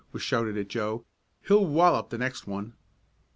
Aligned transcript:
was 0.13 0.23
shouted 0.23 0.57
at 0.57 0.67
Joe. 0.67 1.05
"He'll 1.47 1.63
wallop 1.67 2.09
the 2.09 2.17
next 2.17 2.47
one!" 2.47 2.73